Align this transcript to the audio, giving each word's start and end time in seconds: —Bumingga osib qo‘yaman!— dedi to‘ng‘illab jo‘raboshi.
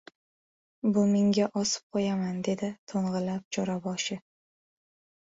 —Bumingga 0.95 1.51
osib 1.61 1.85
qo‘yaman!— 1.99 2.41
dedi 2.51 2.73
to‘ng‘illab 2.95 3.49
jo‘raboshi. 3.61 4.23